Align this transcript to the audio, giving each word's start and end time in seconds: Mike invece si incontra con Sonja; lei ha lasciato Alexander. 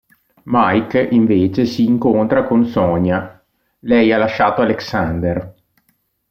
Mike 0.45 0.99
invece 1.11 1.65
si 1.65 1.83
incontra 1.83 2.41
con 2.45 2.65
Sonja; 2.65 3.39
lei 3.81 4.11
ha 4.11 4.17
lasciato 4.17 4.63
Alexander. 4.63 5.53